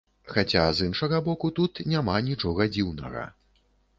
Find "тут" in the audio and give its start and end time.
1.59-1.83